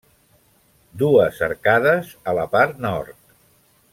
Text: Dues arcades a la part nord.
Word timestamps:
Dues 1.01 1.41
arcades 1.49 2.09
a 2.33 2.35
la 2.41 2.49
part 2.57 2.83
nord. 2.89 3.21